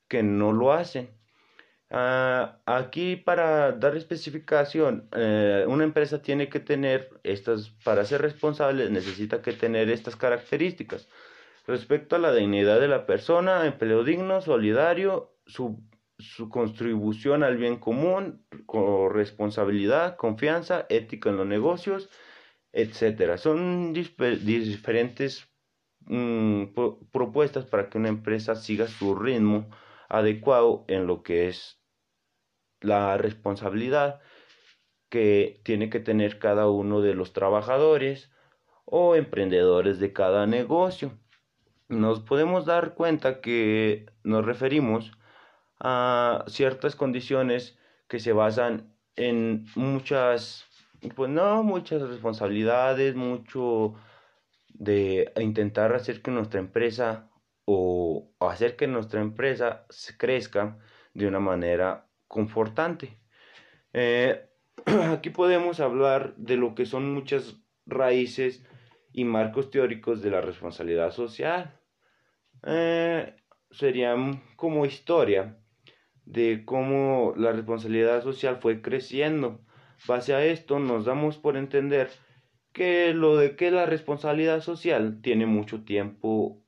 que 0.07 0.23
no 0.23 0.53
lo 0.53 0.71
hacen. 0.73 1.20
Ah, 1.93 2.61
aquí 2.65 3.17
para 3.17 3.73
dar 3.73 3.97
especificación, 3.97 5.09
eh, 5.11 5.65
una 5.67 5.83
empresa 5.83 6.21
tiene 6.21 6.47
que 6.47 6.61
tener 6.61 7.09
estas, 7.23 7.71
para 7.83 8.05
ser 8.05 8.21
responsable 8.21 8.89
necesita 8.89 9.41
que 9.41 9.51
tener 9.51 9.89
estas 9.89 10.15
características. 10.15 11.09
Respecto 11.67 12.15
a 12.15 12.19
la 12.19 12.33
dignidad 12.33 12.79
de 12.79 12.87
la 12.87 13.05
persona, 13.05 13.65
empleo 13.65 14.05
digno, 14.05 14.39
solidario, 14.41 15.35
su, 15.45 15.83
su 16.17 16.47
contribución 16.49 17.43
al 17.43 17.57
bien 17.57 17.77
común, 17.77 18.45
responsabilidad, 19.11 20.15
confianza, 20.15 20.85
ética 20.89 21.29
en 21.29 21.37
los 21.37 21.47
negocios, 21.47 22.09
etcétera. 22.71 23.37
Son 23.37 23.91
diferentes 23.93 25.49
mm, 26.01 26.67
propuestas 27.11 27.65
para 27.65 27.89
que 27.89 27.97
una 27.97 28.09
empresa 28.09 28.55
siga 28.55 28.87
su 28.87 29.13
ritmo 29.15 29.69
adecuado 30.09 30.85
en 30.87 31.05
lo 31.07 31.23
que 31.23 31.49
es 31.49 31.80
la 32.81 33.17
responsabilidad 33.17 34.21
que 35.09 35.61
tiene 35.63 35.89
que 35.89 35.99
tener 35.99 36.39
cada 36.39 36.69
uno 36.69 37.01
de 37.01 37.13
los 37.13 37.33
trabajadores 37.33 38.31
o 38.85 39.15
emprendedores 39.15 39.99
de 39.99 40.13
cada 40.13 40.47
negocio. 40.47 41.17
Nos 41.89 42.21
podemos 42.21 42.65
dar 42.65 42.95
cuenta 42.95 43.41
que 43.41 44.05
nos 44.23 44.45
referimos 44.45 45.11
a 45.79 46.45
ciertas 46.47 46.95
condiciones 46.95 47.77
que 48.07 48.19
se 48.19 48.33
basan 48.33 48.95
en 49.15 49.65
muchas, 49.75 50.65
pues 51.15 51.29
no, 51.29 51.63
muchas 51.63 52.01
responsabilidades, 52.01 53.15
mucho 53.15 53.95
de 54.73 55.31
intentar 55.37 55.93
hacer 55.93 56.21
que 56.21 56.31
nuestra 56.31 56.59
empresa 56.59 57.29
o 57.65 58.31
hacer 58.39 58.75
que 58.75 58.87
nuestra 58.87 59.21
empresa 59.21 59.85
crezca 60.17 60.77
de 61.13 61.27
una 61.27 61.39
manera 61.39 62.10
confortante. 62.31 63.17
Eh, 63.93 64.47
aquí 65.11 65.29
podemos 65.29 65.79
hablar 65.81 66.33
de 66.37 66.55
lo 66.55 66.73
que 66.73 66.85
son 66.85 67.13
muchas 67.13 67.57
raíces 67.85 68.65
y 69.11 69.25
marcos 69.25 69.69
teóricos 69.69 70.21
de 70.21 70.31
la 70.31 70.39
responsabilidad 70.39 71.11
social. 71.11 71.77
Eh, 72.65 73.35
serían 73.69 74.41
como 74.55 74.85
historia 74.85 75.57
de 76.25 76.63
cómo 76.65 77.33
la 77.35 77.51
responsabilidad 77.51 78.23
social 78.23 78.59
fue 78.61 78.81
creciendo. 78.81 79.59
Base 80.07 80.33
a 80.33 80.43
esto 80.45 80.79
nos 80.79 81.03
damos 81.03 81.37
por 81.37 81.57
entender 81.57 82.09
que 82.71 83.13
lo 83.13 83.35
de 83.35 83.57
que 83.57 83.71
la 83.71 83.85
responsabilidad 83.85 84.61
social 84.61 85.19
tiene 85.21 85.45
mucho 85.45 85.83
tiempo 85.83 86.63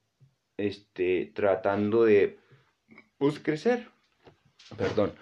este, 0.58 1.32
tratando 1.34 2.04
de 2.04 2.38
pues, 3.18 3.40
crecer 3.40 3.93
perdón, 4.78 5.14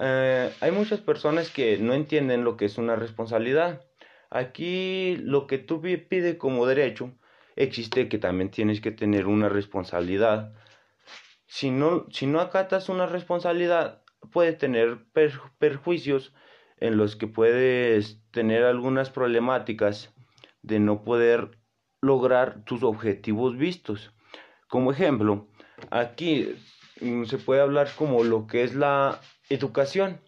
eh, 0.00 0.52
hay 0.60 0.70
muchas 0.70 1.00
personas 1.00 1.50
que 1.50 1.78
no 1.78 1.94
entienden 1.94 2.44
lo 2.44 2.56
que 2.56 2.66
es 2.66 2.78
una 2.78 2.96
responsabilidad. 2.96 3.82
Aquí 4.30 5.16
lo 5.16 5.46
que 5.46 5.58
tú 5.58 5.80
pides 5.80 6.36
como 6.36 6.66
derecho, 6.66 7.12
existe 7.56 8.08
que 8.08 8.18
también 8.18 8.50
tienes 8.50 8.80
que 8.80 8.90
tener 8.90 9.26
una 9.26 9.48
responsabilidad. 9.48 10.52
Si 11.46 11.70
no, 11.70 12.06
si 12.10 12.26
no 12.26 12.40
acatas 12.40 12.88
una 12.88 13.06
responsabilidad, 13.06 14.02
puedes 14.32 14.58
tener 14.58 15.04
perjuicios 15.58 16.34
en 16.78 16.96
los 16.96 17.16
que 17.16 17.26
puedes 17.26 18.20
tener 18.30 18.64
algunas 18.64 19.10
problemáticas 19.10 20.12
de 20.62 20.80
no 20.80 21.04
poder 21.04 21.58
lograr 22.00 22.64
tus 22.64 22.82
objetivos 22.82 23.56
vistos. 23.56 24.12
Como 24.68 24.90
ejemplo, 24.90 25.48
aquí 25.90 26.56
se 27.00 27.38
puede 27.38 27.60
hablar 27.60 27.88
como 27.96 28.24
lo 28.24 28.46
que 28.46 28.62
es 28.62 28.74
la 28.74 29.20
educación. 29.48 30.20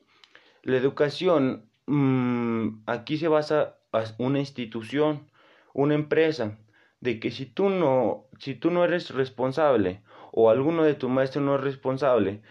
La 0.63 0.77
educación, 0.77 1.71
mm, 1.87 2.83
aquí 2.87 3.19
se 3.19 3.29
basa 3.29 3.79
una 4.19 4.39
institución, 4.41 5.31
una 5.73 5.95
empresa, 5.95 6.59
de 7.01 7.21
que 7.21 7.31
si 7.31 7.47
tú 7.47 7.69
no, 7.71 8.27
si 8.39 8.55
tú 8.55 8.71
no 8.71 8.85
eres 8.85 9.11
responsable 9.11 10.03
o 10.33 10.51
alguno 10.51 10.85
de 10.85 10.95
tus 10.95 11.11
maestros 11.11 11.45
no 11.45 11.57
es 11.57 11.61
responsable, 11.63 12.43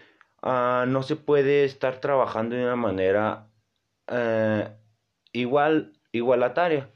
ah, 0.42 0.84
no 0.88 1.02
se 1.02 1.16
puede 1.16 1.64
estar 1.64 2.00
trabajando 2.00 2.56
de 2.56 2.64
una 2.64 2.76
manera 2.76 3.48
eh, 4.08 4.68
igual, 5.32 5.92
igualataria 6.12 6.90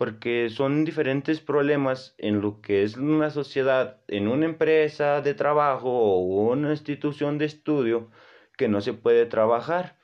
porque 0.00 0.48
son 0.48 0.86
diferentes 0.86 1.40
problemas 1.40 2.14
en 2.16 2.40
lo 2.40 2.62
que 2.62 2.84
es 2.84 2.96
una 2.96 3.28
sociedad, 3.28 4.00
en 4.08 4.28
una 4.28 4.46
empresa 4.46 5.20
de 5.20 5.34
trabajo 5.34 5.90
o 5.90 6.50
una 6.52 6.70
institución 6.70 7.36
de 7.36 7.44
estudio 7.44 8.10
que 8.56 8.66
no 8.66 8.80
se 8.80 8.94
puede 8.94 9.26
trabajar. 9.26 9.98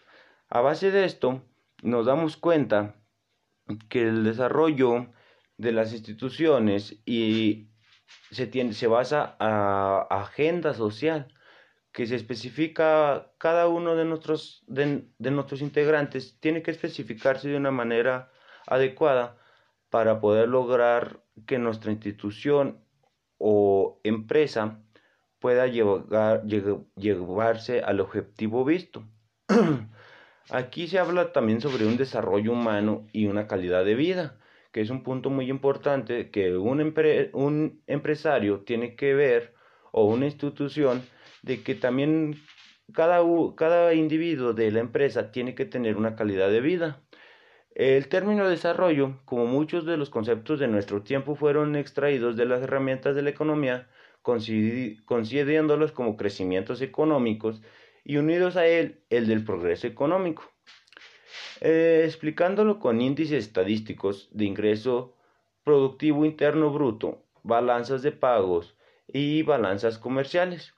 A 0.51 0.61
base 0.61 0.91
de 0.91 1.07
esto, 1.07 1.43
nos 1.83 2.05
damos 2.05 2.37
cuenta 2.37 2.97
que 3.89 4.03
el 4.03 4.23
desarrollo 4.23 5.15
de 5.57 5.73
las 5.73 5.95
instituciones 5.95 7.01
y 7.07 7.71
se, 8.31 8.47
tiene, 8.47 8.75
se 8.75 8.89
basa 8.89 9.35
a 9.41 10.07
agenda 10.11 10.75
social 10.75 11.33
que 11.91 12.07
se 12.07 12.17
especifica 12.17 13.33
cada 13.39 13.67
uno 13.67 13.97
de 13.97 14.05
nuestros, 14.05 14.63
de 14.67 15.31
nuestros 15.31 15.63
integrantes 15.63 16.39
tiene 16.39 16.63
que 16.63 16.71
especificarse 16.71 17.49
de 17.49 17.57
una 17.57 17.71
manera 17.71 18.31
adecuada 18.67 19.39
para 19.91 20.21
poder 20.21 20.49
lograr 20.49 21.23
que 21.47 21.59
nuestra 21.59 21.93
institución 21.93 22.83
o 23.39 24.01
empresa 24.05 24.81
pueda 25.39 25.67
llevarse 25.67 27.81
al 27.81 28.01
objetivo 28.01 28.65
visto. 28.65 29.05
Aquí 30.51 30.87
se 30.87 30.99
habla 30.99 31.33
también 31.33 31.61
sobre 31.61 31.87
un 31.87 31.97
desarrollo 31.97 32.53
humano 32.53 33.07
y 33.13 33.27
una 33.27 33.47
calidad 33.47 33.85
de 33.85 33.95
vida, 33.95 34.39
que 34.73 34.81
es 34.81 34.91
un 34.91 35.03
punto 35.03 35.29
muy 35.29 35.51
importante 35.51 36.31
que 36.31 36.57
un, 36.57 37.83
empresario 37.87 38.61
tiene 38.61 38.95
que 38.95 39.15
ver 39.15 39.55
o 39.93 40.07
una 40.07 40.27
institución 40.27 41.03
de 41.43 41.63
que 41.63 41.75
también 41.75 42.37
cada 42.93 43.95
individuo 43.95 44.53
de 44.53 44.71
la 44.71 44.81
empresa 44.81 45.33
tiene 45.33 45.55
que 45.55 45.65
tener 45.65 45.97
una 45.97 46.15
calidad 46.15 46.51
de 46.51 46.61
vida. 46.61 47.03
El 47.77 48.09
término 48.09 48.49
desarrollo, 48.49 49.21
como 49.27 49.45
muchos 49.45 49.85
de 49.85 49.99
los 49.99 50.09
conceptos 50.09 50.59
de 50.59 50.67
nuestro 50.67 51.03
tiempo, 51.03 51.35
fueron 51.35 51.77
extraídos 51.77 52.35
de 52.35 52.47
las 52.47 52.63
herramientas 52.63 53.15
de 53.15 53.21
la 53.21 53.29
economía, 53.29 53.87
considerándolos 54.23 55.93
como 55.93 56.17
crecimientos 56.17 56.81
económicos 56.81 57.61
y 58.03 58.17
unidos 58.17 58.57
a 58.57 58.67
él 58.67 59.03
el 59.11 59.27
del 59.27 59.45
progreso 59.45 59.87
económico. 59.87 60.51
Eh, 61.61 62.01
explicándolo 62.07 62.81
con 62.81 63.03
índices 63.03 63.45
estadísticos 63.45 64.31
de 64.33 64.47
ingreso 64.47 65.15
productivo 65.63 66.25
interno 66.25 66.71
bruto, 66.71 67.27
balanzas 67.43 68.01
de 68.01 68.13
pagos 68.13 68.75
y 69.07 69.43
balanzas 69.43 69.99
comerciales. 69.99 70.73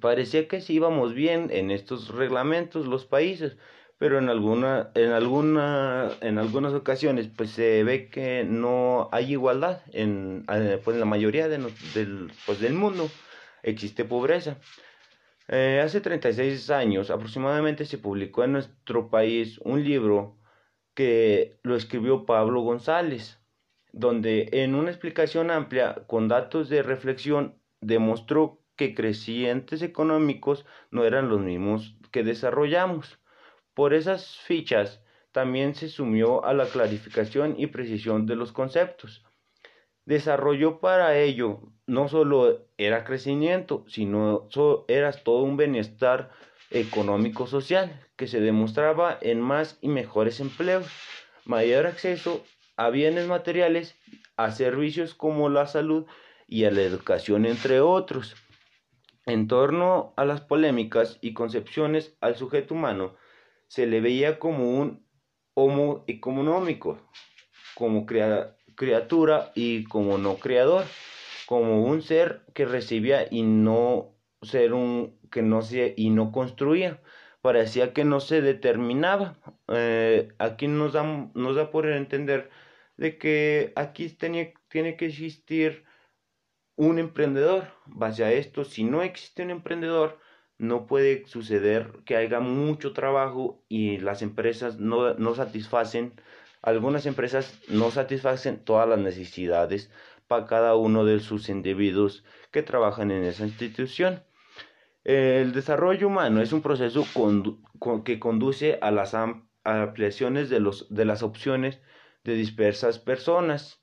Parecía 0.00 0.48
que 0.48 0.62
sí 0.62 0.72
íbamos 0.72 1.12
bien 1.12 1.50
en 1.50 1.70
estos 1.70 2.08
reglamentos 2.08 2.86
los 2.86 3.04
países, 3.04 3.58
pero 3.98 4.18
en 4.18 4.28
alguna, 4.28 4.90
en 4.94 5.10
alguna, 5.10 6.10
en 6.20 6.38
algunas 6.38 6.72
ocasiones 6.72 7.28
pues 7.36 7.50
se 7.50 7.82
ve 7.84 8.08
que 8.08 8.44
no 8.44 9.08
hay 9.12 9.32
igualdad 9.32 9.82
en, 9.92 10.44
eh, 10.52 10.80
pues, 10.84 10.96
la 10.96 11.04
mayoría 11.04 11.48
de 11.48 11.58
del, 11.94 12.32
pues, 12.46 12.60
del 12.60 12.74
mundo 12.74 13.10
existe 13.62 14.04
pobreza. 14.04 14.58
Eh, 15.48 15.80
hace 15.82 16.00
36 16.00 16.70
años 16.70 17.10
aproximadamente 17.10 17.84
se 17.86 17.98
publicó 17.98 18.44
en 18.44 18.52
nuestro 18.52 19.10
país 19.10 19.58
un 19.64 19.82
libro 19.82 20.38
que 20.94 21.58
lo 21.62 21.74
escribió 21.76 22.26
Pablo 22.26 22.60
González, 22.62 23.40
donde 23.92 24.48
en 24.52 24.74
una 24.74 24.90
explicación 24.90 25.50
amplia 25.50 26.04
con 26.06 26.28
datos 26.28 26.68
de 26.68 26.82
reflexión 26.82 27.60
demostró 27.80 28.62
que 28.76 28.94
crecientes 28.94 29.82
económicos 29.82 30.66
no 30.90 31.04
eran 31.04 31.28
los 31.28 31.40
mismos 31.40 31.96
que 32.12 32.22
desarrollamos. 32.22 33.18
Por 33.78 33.94
esas 33.94 34.38
fichas 34.38 35.00
también 35.30 35.76
se 35.76 35.88
sumió 35.88 36.44
a 36.44 36.52
la 36.52 36.66
clarificación 36.66 37.54
y 37.56 37.68
precisión 37.68 38.26
de 38.26 38.34
los 38.34 38.50
conceptos. 38.50 39.24
Desarrolló 40.04 40.80
para 40.80 41.16
ello 41.16 41.60
no 41.86 42.08
solo 42.08 42.66
era 42.76 43.04
crecimiento, 43.04 43.84
sino 43.86 44.48
era 44.88 45.12
todo 45.12 45.44
un 45.44 45.56
bienestar 45.56 46.32
económico-social 46.70 48.04
que 48.16 48.26
se 48.26 48.40
demostraba 48.40 49.16
en 49.20 49.40
más 49.40 49.78
y 49.80 49.86
mejores 49.86 50.40
empleos, 50.40 50.88
mayor 51.44 51.86
acceso 51.86 52.42
a 52.76 52.90
bienes 52.90 53.28
materiales, 53.28 53.94
a 54.36 54.50
servicios 54.50 55.14
como 55.14 55.50
la 55.50 55.68
salud 55.68 56.04
y 56.48 56.64
a 56.64 56.72
la 56.72 56.82
educación, 56.82 57.46
entre 57.46 57.80
otros. 57.80 58.34
En 59.24 59.46
torno 59.46 60.14
a 60.16 60.24
las 60.24 60.40
polémicas 60.40 61.18
y 61.20 61.32
concepciones 61.32 62.16
al 62.20 62.34
sujeto 62.34 62.74
humano, 62.74 63.14
se 63.68 63.86
le 63.86 64.00
veía 64.00 64.38
como 64.38 64.70
un 64.70 65.06
homo 65.54 66.04
económico, 66.06 66.98
como 67.74 68.06
criatura 68.06 69.52
y 69.54 69.84
como 69.84 70.18
no 70.18 70.36
creador, 70.36 70.84
como 71.46 71.84
un 71.84 72.02
ser 72.02 72.44
que 72.54 72.64
recibía 72.64 73.26
y 73.30 73.42
no 73.42 74.14
ser 74.42 74.72
un 74.72 75.18
que 75.30 75.42
no 75.42 75.62
se 75.62 75.94
y 75.96 76.10
no 76.10 76.32
construía, 76.32 77.02
parecía 77.40 77.92
que 77.92 78.04
no 78.04 78.20
se 78.20 78.40
determinaba. 78.42 79.38
Eh, 79.68 80.28
aquí 80.38 80.68
nos 80.68 80.92
da, 80.92 81.02
nos 81.34 81.56
da 81.56 81.70
por 81.70 81.88
entender 81.88 82.50
de 82.96 83.18
que 83.18 83.72
aquí 83.76 84.08
tiene, 84.10 84.54
tiene 84.68 84.96
que 84.96 85.06
existir 85.06 85.84
un 86.76 86.98
emprendedor. 86.98 87.72
Base 87.86 88.24
a 88.24 88.32
esto, 88.32 88.64
si 88.64 88.84
no 88.84 89.02
existe 89.02 89.42
un 89.42 89.50
emprendedor, 89.50 90.18
no 90.58 90.86
puede 90.86 91.26
suceder 91.26 92.00
que 92.04 92.16
haya 92.16 92.40
mucho 92.40 92.92
trabajo 92.92 93.64
y 93.68 93.98
las 93.98 94.22
empresas 94.22 94.78
no, 94.78 95.14
no 95.14 95.34
satisfacen, 95.34 96.20
algunas 96.62 97.06
empresas 97.06 97.60
no 97.68 97.90
satisfacen 97.90 98.64
todas 98.64 98.88
las 98.88 98.98
necesidades 98.98 99.90
para 100.26 100.46
cada 100.46 100.76
uno 100.76 101.04
de 101.04 101.20
sus 101.20 101.48
individuos 101.48 102.24
que 102.50 102.62
trabajan 102.62 103.10
en 103.12 103.24
esa 103.24 103.46
institución. 103.46 104.24
El 105.04 105.52
desarrollo 105.52 106.08
humano 106.08 106.42
es 106.42 106.52
un 106.52 106.60
proceso 106.60 107.06
que 108.04 108.18
conduce 108.18 108.78
a 108.82 108.90
las 108.90 109.14
ampliaciones 109.64 110.50
de, 110.50 110.60
los, 110.60 110.92
de 110.92 111.04
las 111.04 111.22
opciones 111.22 111.80
de 112.24 112.34
dispersas 112.34 112.98
personas. 112.98 113.82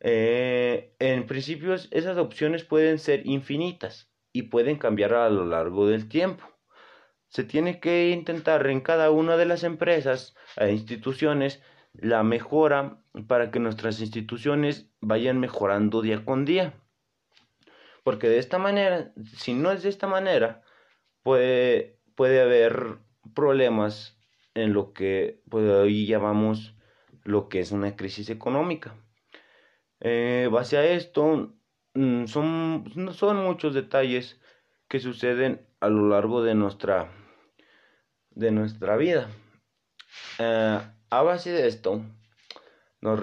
Eh, 0.00 0.94
en 0.98 1.26
principio, 1.26 1.74
esas 1.74 2.18
opciones 2.18 2.64
pueden 2.64 2.98
ser 2.98 3.26
infinitas 3.26 4.10
y 4.36 4.42
pueden 4.42 4.76
cambiar 4.76 5.14
a 5.14 5.30
lo 5.30 5.46
largo 5.46 5.86
del 5.86 6.10
tiempo. 6.10 6.44
Se 7.28 7.42
tiene 7.42 7.80
que 7.80 8.10
intentar 8.10 8.66
en 8.66 8.82
cada 8.82 9.10
una 9.10 9.38
de 9.38 9.46
las 9.46 9.64
empresas 9.64 10.34
e 10.58 10.70
instituciones 10.72 11.62
la 11.94 12.22
mejora 12.22 13.00
para 13.28 13.50
que 13.50 13.60
nuestras 13.60 13.98
instituciones 14.00 14.90
vayan 15.00 15.40
mejorando 15.40 16.02
día 16.02 16.22
con 16.22 16.44
día. 16.44 16.74
Porque 18.04 18.28
de 18.28 18.38
esta 18.38 18.58
manera, 18.58 19.14
si 19.38 19.54
no 19.54 19.72
es 19.72 19.82
de 19.82 19.88
esta 19.88 20.06
manera, 20.06 20.62
puede, 21.22 21.98
puede 22.14 22.42
haber 22.42 22.98
problemas 23.34 24.20
en 24.52 24.74
lo 24.74 24.92
que 24.92 25.40
pues, 25.48 25.66
hoy 25.66 26.06
llamamos 26.06 26.76
lo 27.24 27.48
que 27.48 27.60
es 27.60 27.72
una 27.72 27.96
crisis 27.96 28.28
económica. 28.28 28.94
Eh, 30.00 30.50
base 30.52 30.76
a 30.76 30.84
esto, 30.84 31.55
son, 32.26 32.84
son 33.12 33.36
muchos 33.44 33.74
detalles 33.74 34.38
que 34.88 35.00
suceden 35.00 35.66
a 35.80 35.88
lo 35.88 36.08
largo 36.08 36.42
de 36.42 36.54
nuestra, 36.54 37.10
de 38.30 38.50
nuestra 38.50 38.96
vida. 38.96 39.28
Eh, 40.38 40.80
a 41.10 41.22
base 41.22 41.50
de 41.50 41.66
esto, 41.66 42.02
nos 43.00 43.20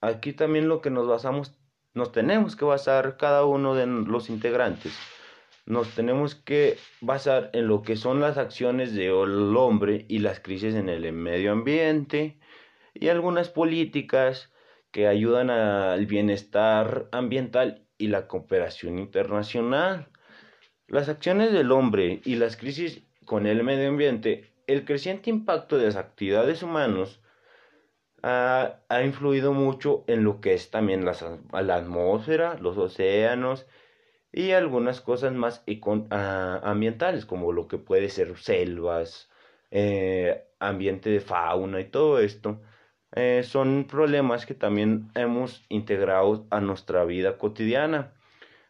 aquí 0.00 0.32
también 0.32 0.68
lo 0.68 0.80
que 0.80 0.90
nos 0.90 1.06
basamos, 1.06 1.58
nos 1.94 2.12
tenemos 2.12 2.56
que 2.56 2.64
basar 2.64 3.16
cada 3.16 3.44
uno 3.44 3.74
de 3.74 3.86
los 3.86 4.30
integrantes. 4.30 4.96
Nos 5.66 5.94
tenemos 5.94 6.34
que 6.34 6.78
basar 7.00 7.50
en 7.52 7.68
lo 7.68 7.82
que 7.82 7.96
son 7.96 8.20
las 8.20 8.38
acciones 8.38 8.94
del 8.94 9.56
hombre 9.56 10.06
y 10.08 10.18
las 10.18 10.40
crisis 10.40 10.74
en 10.74 10.88
el 10.88 11.12
medio 11.12 11.52
ambiente 11.52 12.38
y 12.94 13.08
algunas 13.08 13.50
políticas 13.50 14.49
que 14.90 15.06
ayudan 15.06 15.50
al 15.50 16.06
bienestar 16.06 17.08
ambiental 17.12 17.86
y 17.98 18.08
la 18.08 18.26
cooperación 18.26 18.98
internacional. 18.98 20.08
Las 20.86 21.08
acciones 21.08 21.52
del 21.52 21.72
hombre 21.72 22.20
y 22.24 22.36
las 22.36 22.56
crisis 22.56 23.02
con 23.24 23.46
el 23.46 23.62
medio 23.62 23.88
ambiente, 23.88 24.52
el 24.66 24.84
creciente 24.84 25.30
impacto 25.30 25.78
de 25.78 25.86
las 25.86 25.96
actividades 25.96 26.62
humanas 26.62 27.20
ha, 28.22 28.80
influido 29.04 29.52
mucho 29.52 30.04
en 30.06 30.24
lo 30.24 30.40
que 30.40 30.54
es 30.54 30.70
también 30.70 31.04
la, 31.04 31.14
la 31.52 31.76
atmósfera, 31.76 32.58
los 32.60 32.76
océanos 32.76 33.66
y 34.32 34.52
algunas 34.52 35.00
cosas 35.00 35.32
más 35.32 35.64
ambientales, 36.10 37.26
como 37.26 37.52
lo 37.52 37.68
que 37.68 37.78
puede 37.78 38.08
ser 38.08 38.36
selvas, 38.36 39.30
eh, 39.70 40.44
ambiente 40.58 41.10
de 41.10 41.20
fauna 41.20 41.80
y 41.80 41.90
todo 41.90 42.20
esto. 42.20 42.60
Eh, 43.16 43.42
son 43.44 43.86
problemas 43.88 44.46
que 44.46 44.54
también 44.54 45.10
hemos 45.14 45.64
integrado 45.68 46.46
a 46.50 46.60
nuestra 46.60 47.04
vida 47.04 47.38
cotidiana. 47.38 48.12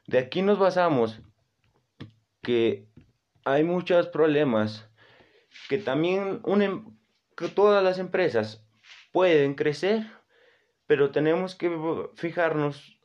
De 0.07 0.19
aquí 0.19 0.43
nos 0.43 0.59
basamos 0.59 1.21
que 2.43 2.87
hay 3.45 3.65
muchos 3.65 4.09
problemas 4.09 4.89
que 5.69 5.79
también 5.79 6.41
que 7.37 7.49
todas 7.49 7.83
las 7.83 7.99
empresas 7.99 8.67
pueden 9.13 9.55
crecer, 9.55 10.07
pero 10.87 11.11
tenemos 11.11 11.55
que 11.55 11.71
fijarnos 12.15 12.99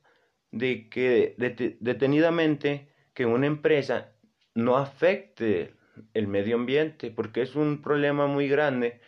de 0.52 0.90
que 0.90 1.36
detenidamente 1.80 2.94
que 3.14 3.26
una 3.26 3.48
empresa 3.48 4.14
no 4.54 4.78
afecte 4.78 5.74
el 6.14 6.28
medio 6.28 6.56
ambiente, 6.56 7.12
porque 7.12 7.42
es 7.42 7.56
un 7.56 7.82
problema 7.82 8.28
muy 8.28 8.48
grande 8.48 9.02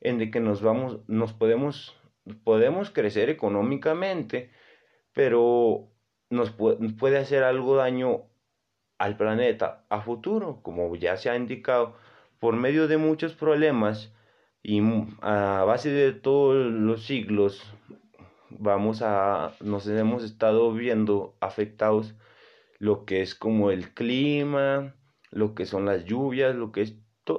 en 0.00 0.20
el 0.20 0.30
que 0.30 0.40
nos 0.40 0.62
vamos, 0.62 1.00
nos 1.08 1.32
podemos, 1.32 1.96
podemos 2.44 2.90
crecer 2.90 3.30
económicamente, 3.30 4.50
pero 5.12 5.88
nos 6.30 6.50
puede, 6.50 7.18
hacer 7.18 7.42
algo 7.42 7.76
daño 7.76 8.22
al 8.98 9.16
planeta 9.16 9.84
a 9.88 10.00
futuro, 10.00 10.60
como 10.62 10.94
ya 10.96 11.16
se 11.16 11.30
ha 11.30 11.36
indicado, 11.36 11.96
por 12.38 12.56
medio 12.56 12.88
de 12.88 12.98
muchos 12.98 13.34
problemas 13.34 14.12
y 14.62 14.80
a 15.22 15.64
base 15.64 15.90
de 15.90 16.12
todos 16.12 16.56
los 16.56 17.04
siglos 17.04 17.62
vamos 18.50 19.02
a 19.02 19.52
nos 19.60 19.86
hemos 19.86 20.24
estado 20.24 20.72
viendo 20.72 21.36
afectados 21.40 22.14
lo 22.78 23.04
que 23.04 23.22
es 23.22 23.34
como 23.34 23.70
el 23.70 23.92
clima, 23.94 24.94
lo 25.30 25.54
que 25.54 25.66
son 25.66 25.86
las 25.86 26.04
lluvias, 26.04 26.54
lo 26.54 26.72
que 26.72 26.82
es 26.82 26.94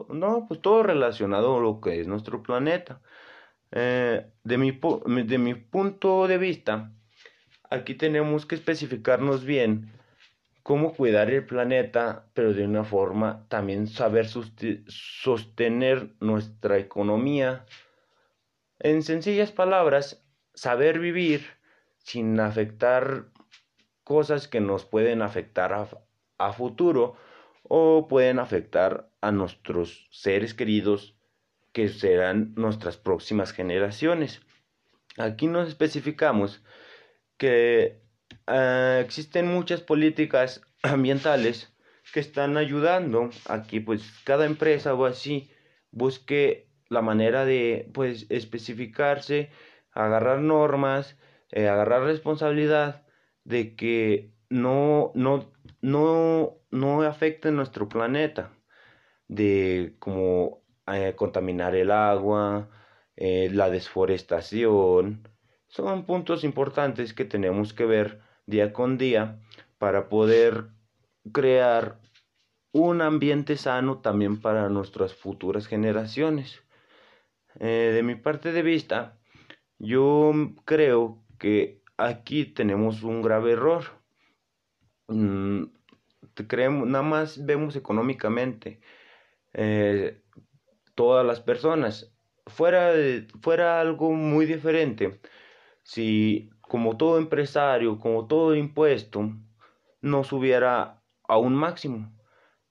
no, 0.10 0.46
pues 0.48 0.62
todo 0.62 0.84
relacionado 0.84 1.58
a 1.58 1.62
lo 1.62 1.82
que 1.82 2.00
es 2.02 2.08
nuestro 2.08 2.42
planeta. 2.44 3.02
Eh, 3.72 4.26
de, 4.44 4.58
mi, 4.58 4.72
de 5.24 5.38
mi 5.38 5.56
punto 5.56 6.28
de 6.28 6.38
vista, 6.38 6.92
aquí 7.70 7.96
tenemos 7.96 8.46
que 8.46 8.56
especificarnos 8.56 9.46
bien 9.46 9.94
cómo 10.64 10.94
cuidar 10.94 11.30
el 11.32 11.46
planeta, 11.46 12.30
pero 12.34 12.54
de 12.54 12.66
una 12.66 12.84
forma 12.84 13.48
también 13.48 13.88
saber 13.88 14.28
sostener 14.28 16.14
nuestra 16.20 16.78
economía. 16.78 17.66
En 18.80 19.04
sencillas 19.04 19.52
palabras, 19.52 20.24
saber 20.54 21.00
vivir 21.00 21.46
sin 21.98 22.40
afectar 22.40 23.26
cosas 24.04 24.48
que 24.48 24.60
nos 24.60 24.86
pueden 24.86 25.22
afectar 25.22 25.74
a, 25.74 25.88
a 26.38 26.54
futuro 26.54 27.16
o 27.70 28.08
pueden 28.10 28.40
afectar 28.40 29.10
a 29.22 29.32
nuestros 29.32 30.08
seres 30.12 30.54
queridos 30.54 31.16
que 31.72 31.88
serán 31.88 32.54
nuestras 32.56 32.98
próximas 32.98 33.54
generaciones. 33.54 34.42
Aquí 35.18 35.48
nos 35.48 35.68
especificamos 35.70 36.62
que 37.38 38.02
ah, 38.48 39.00
existen 39.02 39.48
muchas 39.48 39.82
políticas 39.82 40.62
ambientales 40.84 41.72
que 42.12 42.20
están 42.20 42.58
ayudando 42.58 43.30
a 43.46 43.64
que 43.64 43.82
pues 43.82 44.04
cada 44.24 44.46
empresa 44.46 44.94
o 44.96 45.06
así 45.06 45.52
busque 45.92 46.68
la 46.90 47.02
manera 47.02 47.46
de 47.46 47.90
pues 47.94 48.26
especificarse, 48.30 49.52
agarrar 49.92 50.40
normas, 50.40 51.18
eh, 51.52 51.68
agarrar 51.68 52.04
responsabilidad 52.04 53.06
de 53.44 53.76
que 53.76 54.32
no, 54.50 55.12
no, 55.14 55.52
no, 55.82 56.58
no 56.72 57.02
afecte 57.04 57.52
nuestro 57.52 57.90
planeta, 57.90 58.52
de 59.28 59.96
como 60.00 60.64
eh, 60.88 61.14
contaminar 61.16 61.76
el 61.76 61.92
agua, 61.92 62.70
eh, 63.16 63.50
la 63.52 63.70
desforestación, 63.70 65.28
son 65.70 66.06
puntos 66.06 66.44
importantes 66.44 67.14
que 67.14 67.26
tenemos 67.26 67.74
que 67.74 67.86
ver 67.86 68.22
día 68.48 68.74
con 68.74 68.98
día 68.98 69.40
para 69.78 70.10
poder 70.10 70.70
crear 71.32 72.00
un 72.72 73.02
ambiente 73.02 73.56
sano 73.56 74.00
también 74.00 74.42
para 74.42 74.70
nuestras 74.70 75.14
futuras 75.14 75.68
generaciones. 75.68 76.64
Eh, 77.60 77.92
de 77.94 78.04
mi 78.04 78.16
parte 78.16 78.52
de 78.52 78.64
vista, 78.64 79.20
yo 79.78 80.34
creo 80.66 81.24
que 81.38 81.84
aquí 81.98 82.46
tenemos 82.46 83.04
un 83.04 83.22
grave 83.22 83.54
error. 83.54 83.99
Mm, 85.10 85.66
creemos, 86.48 86.88
nada 86.88 87.04
más 87.04 87.46
vemos 87.46 87.76
económicamente 87.76 88.80
eh, 89.54 90.22
todas 90.96 91.26
las 91.26 91.42
personas. 91.42 92.14
Fuera, 92.48 92.94
fuera 93.42 93.82
algo 93.82 94.12
muy 94.12 94.46
diferente 94.46 95.20
si 95.84 96.52
como 96.62 96.98
todo 96.98 97.18
empresario, 97.18 98.00
como 98.00 98.28
todo 98.28 98.56
impuesto, 98.56 99.32
no 100.02 100.24
subiera 100.24 101.02
a 101.28 101.38
un 101.38 101.56
máximo. 101.56 102.14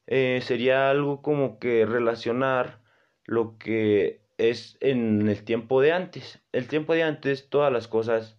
Eh, 0.06 0.40
sería 0.42 0.90
algo 0.90 1.22
como 1.22 1.58
que 1.58 1.84
relacionar 1.86 2.80
lo 3.24 3.58
que 3.58 4.22
es 4.38 4.78
en 4.80 5.28
el 5.28 5.44
tiempo 5.44 5.80
de 5.80 5.92
antes. 5.92 6.40
El 6.52 6.68
tiempo 6.68 6.94
de 6.94 7.02
antes 7.02 7.50
todas 7.50 7.72
las 7.72 7.88
cosas 7.88 8.38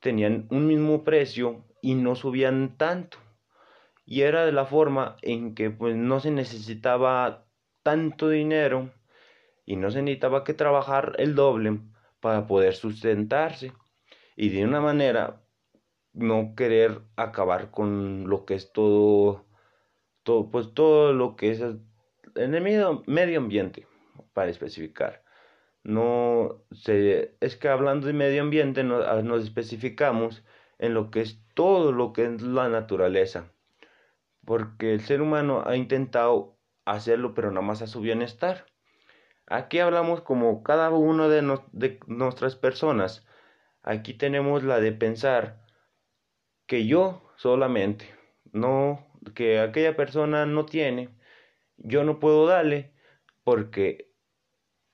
tenían 0.00 0.46
un 0.50 0.66
mismo 0.66 1.04
precio 1.04 1.64
y 1.80 1.94
no 1.94 2.16
subían 2.16 2.76
tanto. 2.76 3.18
Y 4.06 4.22
era 4.22 4.46
de 4.46 4.52
la 4.52 4.64
forma 4.66 5.16
en 5.22 5.54
que 5.54 5.70
pues 5.70 5.96
no 5.96 6.20
se 6.20 6.30
necesitaba 6.30 7.46
tanto 7.82 8.30
dinero 8.30 8.90
y 9.66 9.76
no 9.76 9.90
se 9.90 10.02
necesitaba 10.02 10.44
que 10.44 10.54
trabajar 10.54 11.14
el 11.18 11.34
doble 11.34 11.80
para 12.20 12.46
poder 12.46 12.74
sustentarse. 12.74 13.72
Y 14.36 14.50
de 14.50 14.64
una 14.64 14.80
manera 14.80 15.42
no 16.12 16.54
querer 16.56 17.02
acabar 17.16 17.70
con 17.70 18.28
lo 18.28 18.46
que 18.46 18.54
es 18.54 18.72
todo 18.72 19.46
todo, 20.26 20.50
pues 20.50 20.74
todo 20.74 21.12
lo 21.12 21.36
que 21.36 21.52
es 21.52 21.60
en 21.60 22.54
el 22.54 22.60
medio, 22.60 23.04
medio 23.06 23.38
ambiente, 23.38 23.86
para 24.34 24.50
especificar. 24.50 25.22
No 25.84 26.64
se, 26.72 27.36
es 27.40 27.56
que 27.56 27.68
hablando 27.68 28.08
de 28.08 28.12
medio 28.12 28.42
ambiente 28.42 28.80
ah, 28.80 29.22
nos, 29.22 29.44
especificamos 29.44 30.44
en 30.78 30.94
lo 30.94 31.10
que 31.12 31.20
es 31.20 31.40
todo 31.54 31.92
lo 31.92 32.12
que 32.12 32.24
es 32.26 32.42
la 32.42 32.68
naturaleza, 32.68 33.52
porque 34.46 34.94
el 34.94 35.00
ser 35.02 35.20
humano 35.20 35.64
ha 35.66 35.76
intentado 35.76 36.56
hacerlo, 36.86 37.34
pero 37.34 37.50
nada 37.50 37.66
más 37.66 37.82
a 37.82 37.86
su 37.86 38.00
bienestar. 38.00 38.66
Aquí 39.46 39.78
hablamos 39.80 40.22
como 40.22 40.62
cada 40.62 40.90
uno 40.90 41.28
de, 41.28 41.42
de 41.72 42.00
nuestras 42.06 42.56
personas. 42.56 43.26
Aquí 43.82 44.14
tenemos 44.14 44.62
la 44.62 44.80
de 44.80 44.92
pensar 44.92 45.60
que 46.66 46.86
yo 46.86 47.30
solamente, 47.36 48.14
no 48.52 49.06
que 49.34 49.60
aquella 49.60 49.96
persona 49.96 50.46
no 50.46 50.66
tiene, 50.66 51.10
yo 51.76 52.04
no 52.04 52.20
puedo 52.20 52.46
darle 52.46 52.92
porque 53.44 54.12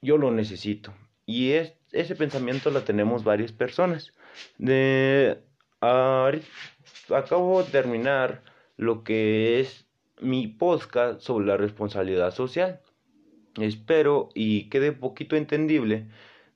yo 0.01 0.19
lo 0.19 0.31
necesito. 0.31 0.95
Y 1.27 1.53
es, 1.53 1.75
ese 1.93 2.17
pensamiento 2.17 2.71
lo 2.71 2.83
tenemos 2.83 3.25
varias 3.25 3.53
personas. 3.53 4.13
De, 4.59 5.43
acabo 5.81 7.63
de 7.63 7.71
terminar 7.71 8.43
lo 8.83 9.05
que 9.05 9.61
es 9.61 9.87
mi 10.21 10.49
podcast 10.49 11.21
sobre 11.21 11.47
la 11.47 11.57
responsabilidad 11.57 12.33
social. 12.35 12.81
Espero 13.61 14.29
y 14.35 14.69
quede 14.71 14.93
poquito 14.93 15.37
entendible 15.37 16.09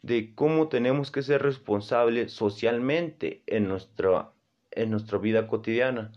de 0.03 0.35
cómo 0.35 0.69
tenemos 0.69 1.11
que 1.11 1.23
ser 1.23 1.43
responsables 1.43 2.33
socialmente 2.33 3.43
en 3.47 3.69
nuestra, 3.69 4.33
en 4.73 4.91
nuestra 4.91 5.19
vida 5.19 5.47
cotidiana. 5.47 6.12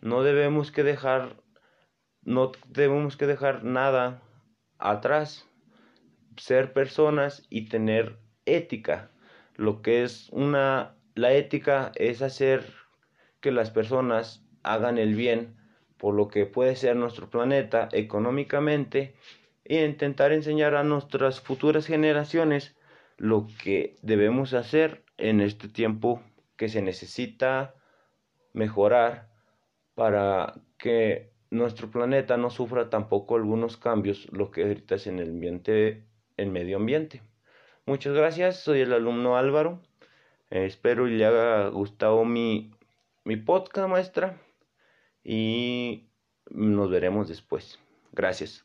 No 0.00 0.22
debemos 0.22 0.72
que 0.72 0.82
dejar 0.82 1.36
no 2.24 2.52
debemos 2.68 3.16
que 3.16 3.26
dejar 3.26 3.64
nada 3.64 4.22
atrás. 4.78 5.46
Ser 6.36 6.72
personas 6.72 7.46
y 7.50 7.68
tener 7.68 8.16
ética. 8.46 9.10
Lo 9.56 9.82
que 9.82 10.02
es 10.02 10.28
una 10.30 10.96
la 11.14 11.32
ética 11.34 11.92
es 11.94 12.22
hacer 12.22 12.64
que 13.40 13.52
las 13.52 13.70
personas 13.70 14.42
hagan 14.62 14.98
el 14.98 15.14
bien 15.14 15.56
por 15.96 16.14
lo 16.14 16.28
que 16.28 16.46
puede 16.46 16.74
ser 16.76 16.96
nuestro 16.96 17.30
planeta 17.30 17.88
económicamente 17.92 19.14
e 19.64 19.84
intentar 19.84 20.32
enseñar 20.32 20.74
a 20.74 20.82
nuestras 20.82 21.40
futuras 21.40 21.86
generaciones 21.86 22.74
lo 23.16 23.46
que 23.62 23.96
debemos 24.02 24.52
hacer 24.52 25.04
en 25.16 25.40
este 25.40 25.68
tiempo 25.68 26.20
que 26.56 26.68
se 26.68 26.82
necesita 26.82 27.74
mejorar 28.52 29.28
para 29.94 30.54
que 30.78 31.32
nuestro 31.50 31.90
planeta 31.90 32.36
no 32.36 32.50
sufra 32.50 32.90
tampoco 32.90 33.36
algunos 33.36 33.76
cambios, 33.76 34.26
lo 34.32 34.50
que 34.50 34.62
ahorita 34.62 34.96
en 35.06 35.20
el 35.20 35.30
ambiente, 35.30 36.04
el 36.36 36.50
medio 36.50 36.78
ambiente. 36.78 37.22
Muchas 37.86 38.14
gracias, 38.14 38.60
soy 38.60 38.80
el 38.80 38.92
alumno 38.92 39.36
Álvaro. 39.36 39.80
Eh, 40.50 40.66
espero 40.66 41.06
y 41.06 41.16
le 41.16 41.26
haya 41.26 41.68
gustado 41.68 42.24
mi, 42.24 42.72
mi 43.24 43.36
podcast, 43.36 43.88
maestra. 43.88 44.40
Y 45.24 46.08
nos 46.50 46.90
veremos 46.90 47.28
después. 47.28 47.78
Gracias. 48.12 48.64